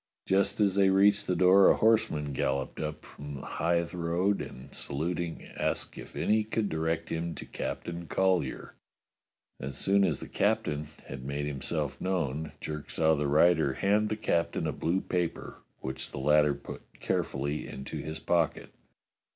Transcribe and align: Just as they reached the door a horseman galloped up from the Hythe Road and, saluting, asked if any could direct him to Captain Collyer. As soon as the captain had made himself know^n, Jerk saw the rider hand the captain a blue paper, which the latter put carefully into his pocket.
Just 0.25 0.59
as 0.59 0.73
they 0.73 0.89
reached 0.89 1.27
the 1.27 1.35
door 1.35 1.69
a 1.69 1.75
horseman 1.75 2.33
galloped 2.33 2.79
up 2.79 3.05
from 3.05 3.35
the 3.35 3.45
Hythe 3.45 3.93
Road 3.93 4.41
and, 4.41 4.73
saluting, 4.73 5.45
asked 5.55 5.95
if 5.95 6.15
any 6.15 6.43
could 6.43 6.69
direct 6.69 7.09
him 7.09 7.35
to 7.35 7.45
Captain 7.45 8.07
Collyer. 8.07 8.73
As 9.59 9.77
soon 9.77 10.03
as 10.03 10.19
the 10.19 10.27
captain 10.27 10.87
had 11.05 11.23
made 11.23 11.45
himself 11.45 11.99
know^n, 11.99 12.51
Jerk 12.59 12.89
saw 12.89 13.13
the 13.13 13.27
rider 13.27 13.73
hand 13.73 14.09
the 14.09 14.15
captain 14.17 14.65
a 14.65 14.71
blue 14.71 15.01
paper, 15.01 15.57
which 15.81 16.09
the 16.09 16.17
latter 16.17 16.55
put 16.55 16.81
carefully 16.99 17.67
into 17.67 17.97
his 17.99 18.17
pocket. 18.19 18.73